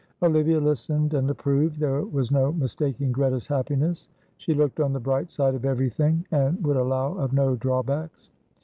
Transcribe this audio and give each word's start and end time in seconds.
Olivia 0.23 0.59
listened 0.59 1.13
and 1.13 1.29
approved; 1.29 1.77
there 1.79 2.01
was 2.01 2.31
no 2.31 2.51
mistaking 2.51 3.11
Greta's 3.11 3.45
happiness; 3.45 4.07
she 4.37 4.55
looked 4.55 4.79
on 4.79 4.93
the 4.93 4.99
bright 4.99 5.29
side 5.29 5.53
of 5.53 5.63
everything, 5.63 6.25
and 6.31 6.59
would 6.65 6.77
allow 6.77 7.13
of 7.13 7.33
no 7.33 7.55
drawbacks. 7.55 8.31